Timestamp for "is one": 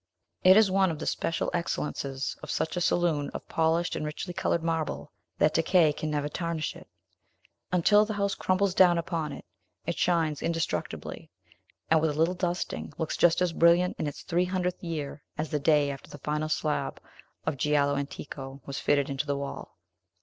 0.57-0.89